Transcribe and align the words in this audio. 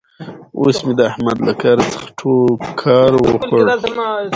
اوس 0.59 0.77
مې 0.85 0.93
د 0.99 1.01
احمد 1.09 1.37
له 1.47 1.53
کار 1.61 1.77
څخه 1.91 2.07
ټوکار 2.19 3.11
وخوړ. 3.17 3.65